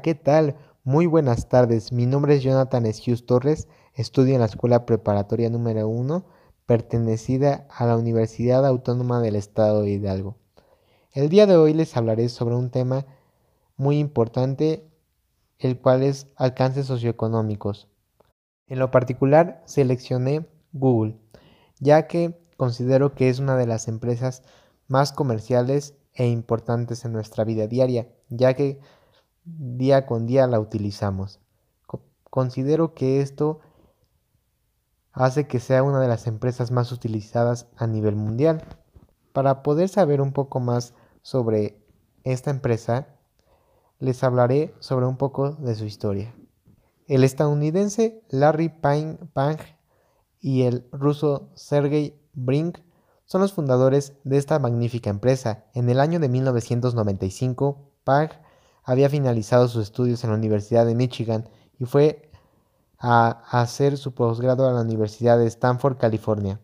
[0.00, 0.56] ¿qué tal?
[0.84, 1.92] Muy buenas tardes.
[1.92, 3.68] Mi nombre es Jonathan Esquius Torres.
[3.94, 6.24] Estudio en la Escuela Preparatoria número 1,
[6.64, 10.38] pertenecida a la Universidad Autónoma del Estado de Hidalgo.
[11.12, 13.04] El día de hoy les hablaré sobre un tema
[13.76, 14.88] muy importante,
[15.58, 17.88] el cual es alcances socioeconómicos.
[18.66, 21.18] En lo particular, seleccioné Google,
[21.80, 24.42] ya que considero que es una de las empresas
[24.88, 28.80] más comerciales e importantes en nuestra vida diaria, ya que
[29.44, 31.40] día con día la utilizamos.
[32.30, 33.60] Considero que esto
[35.12, 38.64] hace que sea una de las empresas más utilizadas a nivel mundial.
[39.32, 41.84] Para poder saber un poco más sobre
[42.24, 43.08] esta empresa,
[43.98, 46.34] les hablaré sobre un poco de su historia.
[47.06, 49.58] El estadounidense Larry Pang
[50.40, 52.78] y el ruso Sergey Brink
[53.26, 55.66] son los fundadores de esta magnífica empresa.
[55.74, 58.30] En el año de 1995, Pang
[58.82, 62.30] había finalizado sus estudios en la Universidad de Michigan y fue
[62.98, 66.60] a hacer su posgrado a la Universidad de Stanford, California.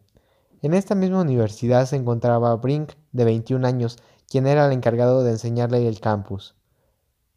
[0.62, 5.32] En esta misma universidad se encontraba Brink, de 21 años, quien era el encargado de
[5.32, 6.54] enseñarle el campus.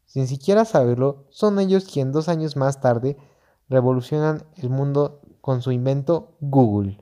[0.06, 3.16] Sin siquiera saberlo, son ellos quienes dos años más tarde
[3.68, 7.00] revolucionan el mundo con su invento Google.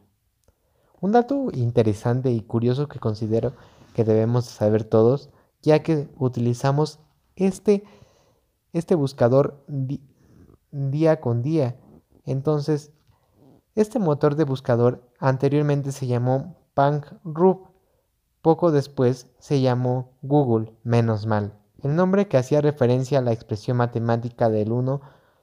[1.01, 3.53] Un dato interesante y curioso que considero
[3.95, 5.31] que debemos saber todos,
[5.63, 7.01] ya que utilizamos
[7.47, 7.85] este,
[8.73, 9.65] este buscador
[10.71, 11.77] día con día.
[12.25, 12.93] Entonces,
[13.75, 17.69] este motor de buscador anteriormente se llamó PangRub.
[18.43, 21.55] Poco después se llamó Google, menos mal.
[21.83, 25.01] El nombre que hacía referencia a la expresión matemática del 1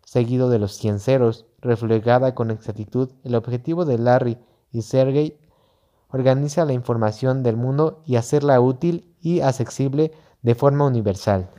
[0.08, 4.38] seguido de los 100 ceros, reflejada con exactitud el objetivo de Larry
[4.72, 5.38] y Sergey
[6.08, 11.50] organiza la información del mundo y hacerla útil y accesible de forma universal.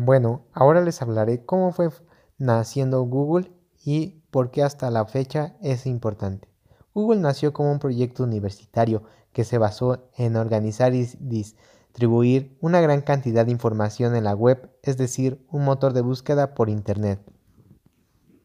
[0.00, 1.90] Bueno, ahora les hablaré cómo fue
[2.38, 3.50] naciendo Google
[3.84, 6.46] y por qué hasta la fecha es importante.
[6.94, 13.00] Google nació como un proyecto universitario que se basó en organizar y distribuir una gran
[13.00, 17.20] cantidad de información en la web, es decir, un motor de búsqueda por Internet.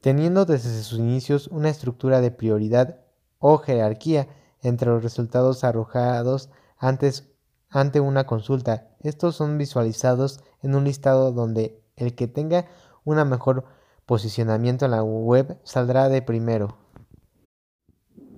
[0.01, 3.01] Teniendo desde sus inicios una estructura de prioridad
[3.37, 4.27] o jerarquía
[4.63, 6.49] entre los resultados arrojados
[6.79, 7.31] antes
[7.73, 8.87] ante una consulta.
[9.01, 12.67] Estos son visualizados en un listado donde el que tenga
[13.03, 13.65] un mejor
[14.05, 16.77] posicionamiento en la web saldrá de primero.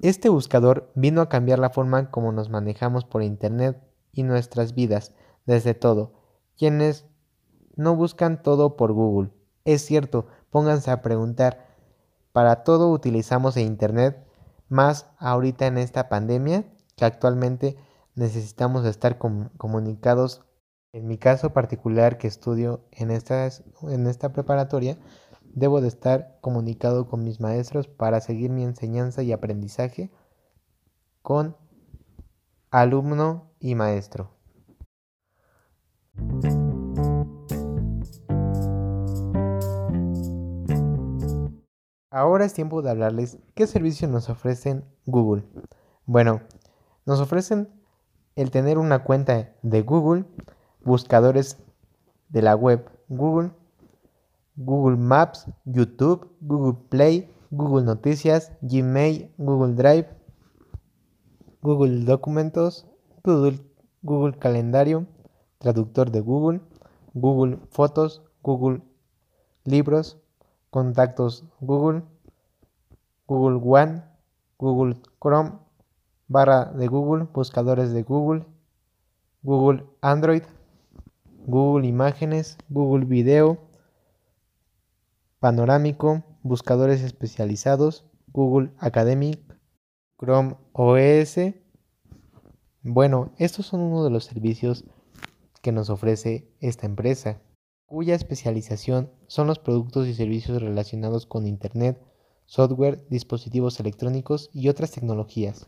[0.01, 3.77] Este buscador vino a cambiar la forma como nos manejamos por Internet
[4.13, 5.13] y nuestras vidas,
[5.45, 6.13] desde todo.
[6.57, 7.05] Quienes
[7.75, 9.31] no buscan todo por Google.
[9.65, 11.67] Es cierto, pónganse a preguntar.
[12.31, 14.25] Para todo utilizamos Internet,
[14.69, 16.63] más ahorita en esta pandemia,
[16.95, 17.77] que actualmente
[18.15, 20.45] necesitamos estar comunicados.
[20.91, 24.97] En mi caso particular que estudio en, en esta preparatoria,
[25.53, 30.09] debo de estar comunicado con mis maestros para seguir mi enseñanza y aprendizaje
[31.21, 31.57] con
[32.71, 34.31] alumno y maestro.
[42.09, 45.43] Ahora es tiempo de hablarles qué servicios nos ofrecen Google.
[46.05, 46.41] Bueno,
[47.05, 47.69] nos ofrecen
[48.35, 50.25] el tener una cuenta de Google,
[50.83, 51.57] buscadores
[52.29, 53.51] de la web Google,
[54.55, 60.07] Google Maps, YouTube, Google Play, Google Noticias, Gmail, Google Drive,
[61.61, 62.85] Google Documentos,
[63.23, 63.59] Google,
[64.01, 65.07] Google Calendario,
[65.59, 66.61] Traductor de Google,
[67.13, 68.81] Google Fotos, Google
[69.63, 70.17] Libros,
[70.69, 72.03] Contactos Google,
[73.27, 74.03] Google One,
[74.59, 75.53] Google Chrome,
[76.27, 78.45] barra de Google, buscadores de Google,
[79.43, 80.43] Google Android,
[81.45, 83.59] Google Imágenes, Google Video,
[85.39, 89.39] Panorámico, buscadores especializados, Google Academic,
[90.19, 91.35] Chrome OS.
[92.81, 94.85] Bueno, estos son uno de los servicios
[95.61, 97.41] que nos ofrece esta empresa,
[97.85, 102.01] cuya especialización son los productos y servicios relacionados con Internet,
[102.45, 105.67] software, dispositivos electrónicos y otras tecnologías.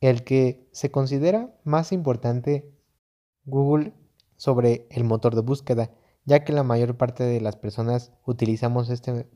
[0.00, 2.70] El que se considera más importante
[3.44, 3.92] Google
[4.36, 5.90] sobre el motor de búsqueda,
[6.24, 9.28] ya que la mayor parte de las personas utilizamos este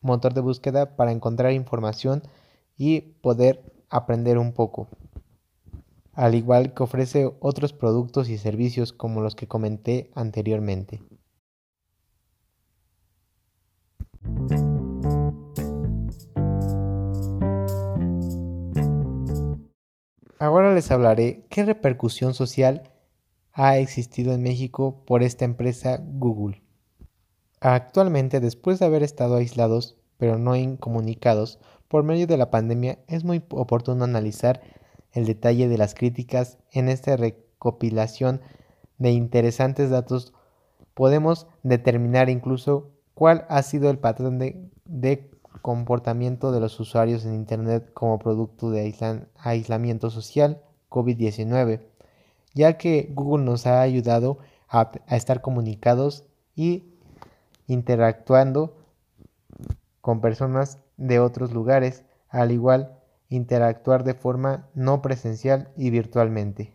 [0.00, 2.22] motor de búsqueda para encontrar información
[2.76, 4.88] y poder aprender un poco.
[6.12, 11.02] Al igual que ofrece otros productos y servicios como los que comenté anteriormente.
[20.38, 22.90] Ahora les hablaré qué repercusión social
[23.54, 26.62] ha existido en México por esta empresa Google.
[27.60, 33.24] Actualmente, después de haber estado aislados, pero no incomunicados, por medio de la pandemia, es
[33.24, 34.60] muy oportuno analizar
[35.12, 38.42] el detalle de las críticas en esta recopilación
[38.98, 40.34] de interesantes datos.
[40.92, 45.30] Podemos determinar incluso cuál ha sido el patrón de,
[45.66, 48.94] comportamiento de los usuarios en Internet como producto de
[49.34, 51.80] aislamiento social COVID-19,
[52.54, 56.24] ya que Google nos ha ayudado a, estar comunicados
[56.54, 56.84] y
[57.66, 58.76] interactuando
[60.00, 66.74] con personas de otros lugares, al igual interactuar de forma no presencial y virtualmente.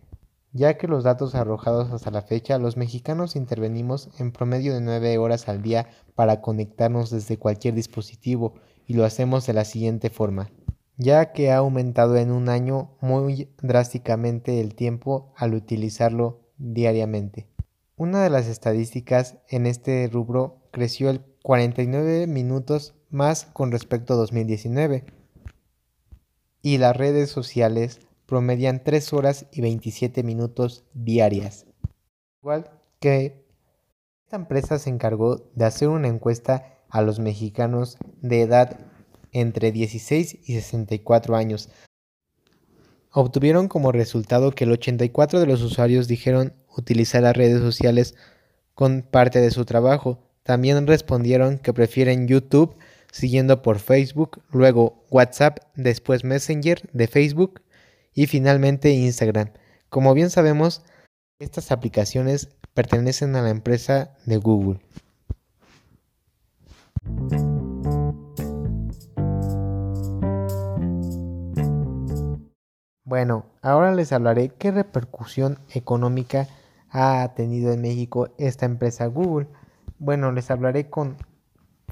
[0.52, 5.18] Ya que los datos arrojados hasta la fecha, los mexicanos intervenimos en promedio de 9
[5.18, 8.56] horas al día para conectarnos desde cualquier dispositivo
[8.88, 10.52] y lo hacemos de la siguiente forma,
[10.98, 17.48] ya que ha aumentado en un año muy drásticamente el tiempo al utilizarlo diariamente.
[17.98, 24.18] Una de las estadísticas en este rubro creció el 49 minutos más con respecto a
[24.18, 25.06] 2019
[26.62, 31.66] y las redes sociales promedian 3 horas y 27 minutos diarias.
[32.42, 33.46] Igual que
[34.26, 38.80] esta empresa se encargó de hacer una encuesta a los mexicanos de edad
[39.32, 41.70] entre 16 y 64 años.
[43.12, 48.16] Obtuvieron como resultado que el 84 de los usuarios dijeron utilizar las redes sociales
[48.74, 50.20] con parte de su trabajo.
[50.44, 52.76] También respondieron que prefieren YouTube
[53.12, 57.62] siguiendo por Facebook, luego WhatsApp, después Messenger de Facebook
[58.14, 59.52] y finalmente Instagram.
[59.90, 60.84] Como bien sabemos,
[61.40, 64.80] estas aplicaciones pertenecen a la empresa de Google.
[73.12, 76.48] Bueno, ahora les hablaré qué repercusión económica
[76.90, 79.48] ha tenido en México esta empresa Google.
[80.00, 81.18] Bueno, les hablaré con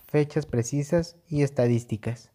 [0.07, 2.31] fechas precisas y estadísticas.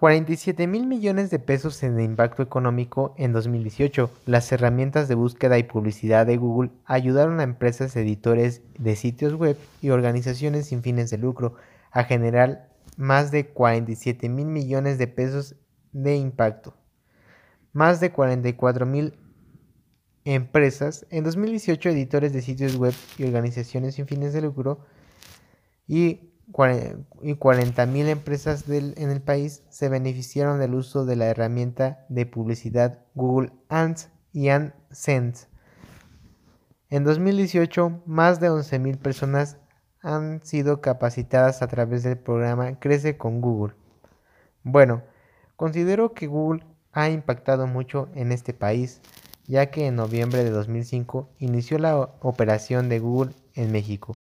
[0.00, 4.10] 47 mil millones de pesos en impacto económico en 2018.
[4.24, 9.58] Las herramientas de búsqueda y publicidad de Google ayudaron a empresas editores de sitios web
[9.82, 11.56] y organizaciones sin fines de lucro
[11.90, 15.56] a generar más de 47 mil millones de pesos
[15.92, 16.72] de impacto.
[17.74, 19.18] Más de 44 mil
[20.24, 21.04] empresas.
[21.10, 24.80] En 2018 editores de sitios web y organizaciones sin fines de lucro
[25.86, 26.29] y
[27.22, 32.98] y 40.000 empresas en el país se beneficiaron del uso de la herramienta de publicidad
[33.14, 35.46] Google Ads y AdSense.
[36.88, 39.58] En 2018, más de 11.000 personas
[40.02, 43.74] han sido capacitadas a través del programa Crece con Google.
[44.64, 45.02] Bueno,
[45.56, 49.00] considero que Google ha impactado mucho en este país,
[49.46, 54.14] ya que en noviembre de 2005 inició la operación de Google en México.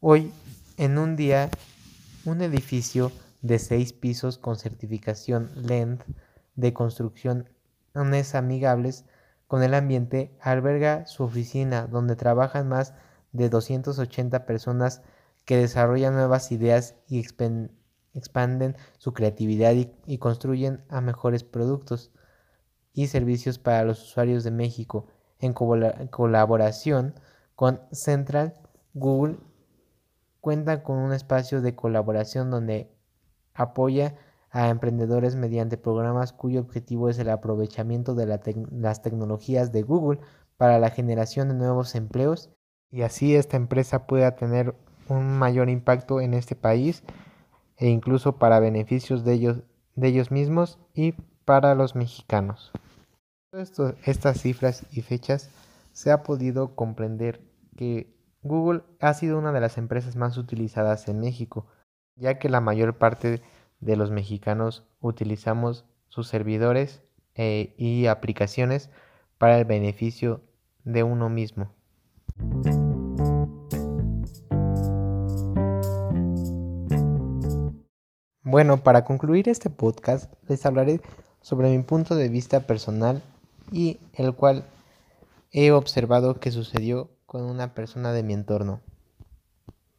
[0.00, 0.32] Hoy,
[0.76, 1.50] en un día,
[2.24, 3.10] un edificio
[3.42, 6.02] de seis pisos con certificación LEND
[6.54, 7.48] de construcción
[7.94, 9.06] amigables
[9.48, 12.94] con el ambiente alberga su oficina donde trabajan más
[13.32, 15.02] de 280 personas
[15.44, 19.74] que desarrollan nuevas ideas y expanden su creatividad
[20.06, 22.12] y, construyen a mejores productos
[22.92, 25.08] y servicios para los usuarios de México
[25.40, 27.14] en colaboración
[27.56, 28.54] con Central,
[28.94, 29.38] Google
[30.48, 32.90] cuenta con un espacio de colaboración donde
[33.52, 34.14] apoya
[34.50, 38.24] a emprendedores mediante programas cuyo objetivo es el aprovechamiento de
[38.70, 40.20] las tecnologías de Google
[40.56, 42.48] para la generación de nuevos empleos
[42.90, 44.74] y así esta empresa pueda tener
[45.10, 47.02] un mayor impacto en este país
[47.76, 49.64] e incluso para beneficios de ellos,
[49.96, 51.12] de ellos mismos y
[51.44, 52.72] para los mexicanos.
[53.52, 55.50] Esto, estas cifras y fechas
[55.92, 57.42] se ha podido comprender
[57.76, 58.17] que
[58.48, 61.66] Google ha sido una de las empresas más utilizadas en México,
[62.16, 63.42] ya que la mayor parte
[63.80, 67.02] de los mexicanos utilizamos sus servidores
[67.34, 68.90] eh, y aplicaciones
[69.36, 70.40] para el beneficio
[70.82, 71.70] de uno mismo.
[78.42, 81.00] Bueno, para concluir este podcast les hablaré
[81.42, 83.22] sobre mi punto de vista personal
[83.70, 84.64] y el cual
[85.52, 88.80] he observado que sucedió con una persona de mi entorno.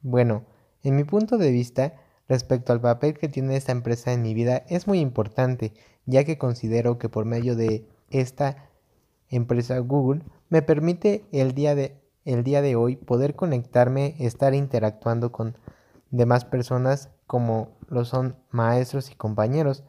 [0.01, 0.45] Bueno,
[0.81, 1.93] en mi punto de vista,
[2.27, 5.71] respecto al papel que tiene esta empresa en mi vida, es muy importante,
[6.07, 8.69] ya que considero que por medio de esta
[9.29, 15.31] empresa Google me permite el día de, el día de hoy poder conectarme, estar interactuando
[15.31, 15.55] con
[16.09, 19.83] demás personas como lo son maestros y compañeros,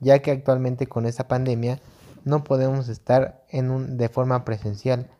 [0.00, 1.78] ya que actualmente con esta pandemia
[2.24, 5.10] no podemos estar en un, de forma presencial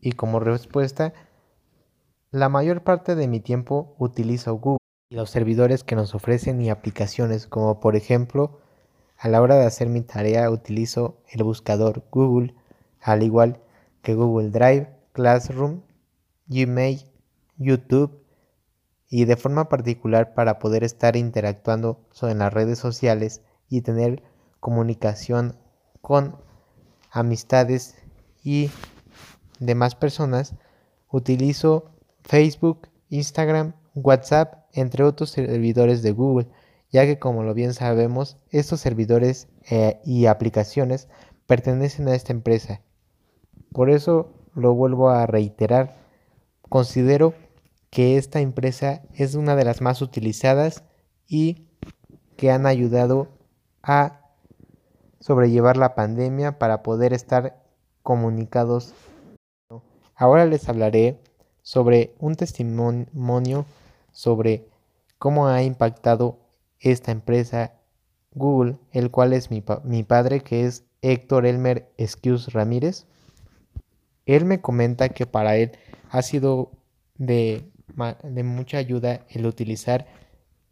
[0.00, 1.12] y como respuesta,
[2.30, 4.78] la mayor parte de mi tiempo utilizo Google
[5.10, 8.60] y los servidores que nos ofrecen y aplicaciones como por ejemplo
[9.18, 12.54] a la hora de hacer mi tarea utilizo el buscador Google
[13.00, 13.60] al igual
[14.02, 15.82] que Google Drive, Classroom,
[16.46, 17.04] Gmail,
[17.58, 18.22] YouTube
[19.08, 24.22] y de forma particular para poder estar interactuando en las redes sociales y tener
[24.60, 25.56] comunicación
[26.00, 26.36] con
[27.10, 27.96] amistades
[28.44, 28.70] y
[29.60, 30.54] demás personas,
[31.10, 36.48] utilizo Facebook, Instagram, WhatsApp, entre otros servidores de Google,
[36.90, 41.08] ya que como lo bien sabemos, estos servidores eh, y aplicaciones
[41.46, 42.80] pertenecen a esta empresa.
[43.72, 45.96] Por eso lo vuelvo a reiterar,
[46.68, 47.34] considero
[47.90, 50.84] que esta empresa es una de las más utilizadas
[51.26, 51.66] y
[52.36, 53.28] que han ayudado
[53.82, 54.20] a
[55.20, 57.62] sobrellevar la pandemia para poder estar
[58.02, 58.94] comunicados.
[60.20, 61.18] Ahora les hablaré
[61.62, 63.64] sobre un testimonio
[64.12, 64.66] sobre
[65.16, 66.38] cómo ha impactado
[66.78, 67.72] esta empresa
[68.34, 73.06] Google, el cual es mi, padre, que es Héctor Elmer Esquius Ramírez.
[74.26, 75.72] Él me comenta que para él
[76.10, 76.70] ha sido
[77.16, 77.64] de
[77.96, 80.06] mucha ayuda el utilizar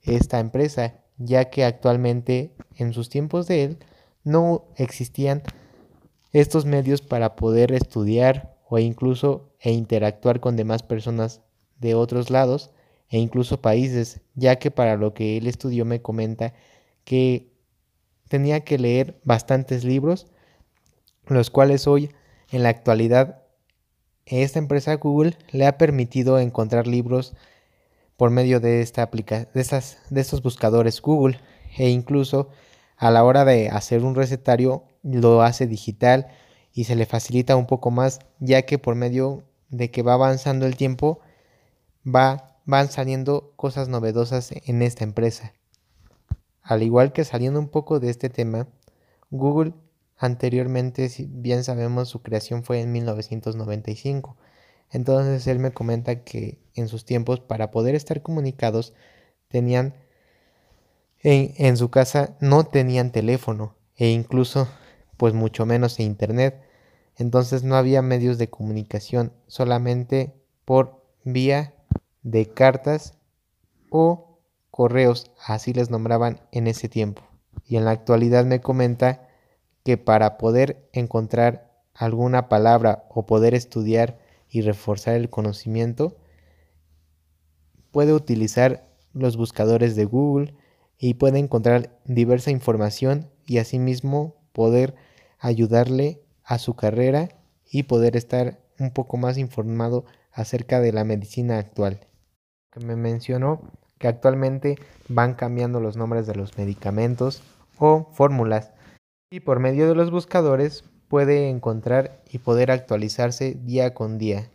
[0.02, 3.78] esta empresa, ya que actualmente en sus tiempos de él
[4.24, 5.42] no existían
[6.32, 11.40] estos medios para poder estudiar o incluso e interactuar con demás personas
[11.78, 12.70] de otros lados
[13.08, 16.52] e incluso países, ya que para lo que él estudió me comenta
[17.04, 17.50] que
[18.28, 20.26] tenía que leer bastantes libros,
[21.26, 22.10] los cuales hoy
[22.50, 23.42] en la actualidad
[24.26, 27.34] esta empresa Google le ha permitido encontrar libros
[28.18, 29.64] por medio de esta aplicación de,
[30.10, 31.40] de estos buscadores Google
[31.78, 32.50] e incluso
[32.96, 36.28] a la hora de hacer un recetario lo hace digital
[36.72, 40.66] y se le facilita un poco más ya que por medio de que va avanzando
[40.66, 41.20] el tiempo
[42.06, 45.54] va, van saliendo cosas novedosas en esta empresa.
[46.62, 48.68] Al igual que saliendo un poco de este tema,
[49.30, 49.74] Google
[50.16, 54.36] anteriormente, si bien sabemos, su creación fue en 1995.
[54.90, 58.94] Entonces él me comenta que en sus tiempos para poder estar comunicados
[59.48, 59.94] tenían
[61.20, 64.68] en, su casa no tenían teléfono e incluso
[65.18, 66.62] pues mucho menos internet.
[67.16, 70.34] Entonces no había medios de comunicación, solamente
[70.64, 71.74] por vía
[72.22, 73.18] de cartas
[73.90, 77.22] o correos, así les nombraban en ese tiempo.
[77.66, 79.28] Y en la actualidad me comenta
[79.84, 86.16] que para poder encontrar alguna palabra o poder estudiar y reforzar el conocimiento,
[87.90, 90.54] puede utilizar los buscadores de Google,
[90.98, 94.96] y puede encontrar diversa información y asimismo poder
[95.38, 97.28] ayudarle a su carrera
[97.70, 102.00] y poder estar un poco más informado acerca de la medicina actual.
[102.70, 103.60] Que me mencionó
[103.98, 104.76] que actualmente
[105.08, 107.42] van cambiando los nombres de los medicamentos
[107.78, 108.70] o fórmulas
[109.30, 114.48] y por medio de los buscadores puede encontrar y poder actualizarse día con día,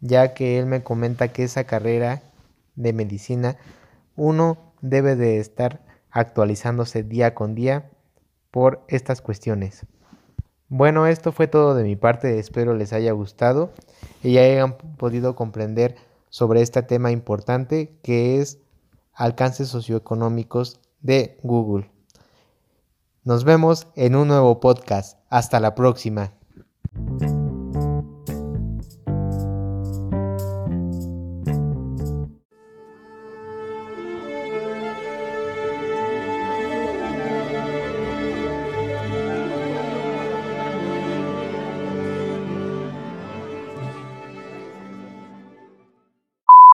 [0.00, 2.22] ya que él me comenta que esa carrera
[2.74, 3.56] de medicina
[4.16, 5.80] uno debe de estar
[6.10, 7.90] actualizándose día con día
[8.52, 9.84] por estas cuestiones.
[10.68, 13.72] Bueno, esto fue todo de mi parte, espero les haya gustado
[14.22, 15.96] y hayan podido comprender
[16.30, 18.58] sobre este tema importante que es
[19.12, 21.90] alcances socioeconómicos de Google.
[23.24, 25.18] Nos vemos en un nuevo podcast.
[25.28, 26.32] Hasta la próxima.